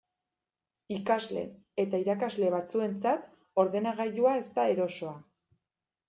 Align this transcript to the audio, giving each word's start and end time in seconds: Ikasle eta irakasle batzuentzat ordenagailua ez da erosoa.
Ikasle 0.93 1.41
eta 1.83 1.99
irakasle 2.03 2.49
batzuentzat 2.55 3.27
ordenagailua 3.65 4.33
ez 4.39 4.47
da 4.57 4.65
erosoa. 4.73 5.13